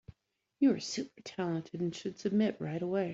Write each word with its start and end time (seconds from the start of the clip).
You 0.59 0.73
are 0.73 0.79
super 0.79 1.21
talented 1.21 1.79
and 1.79 1.93
should 1.95 2.17
submit 2.17 2.57
right 2.59 2.81
away. 2.81 3.09